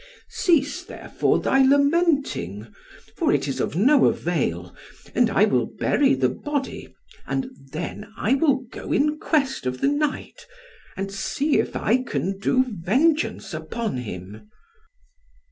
[0.29, 2.65] Cease, therefore, thy lamenting,
[3.15, 4.75] for it is of no avail,
[5.13, 6.95] and I will bury the body,
[7.27, 10.47] and then I will go in quest of the knight,
[10.97, 14.49] and see if I can do vengeance upon him."